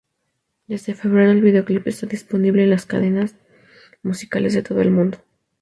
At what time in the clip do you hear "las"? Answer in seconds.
2.71-2.87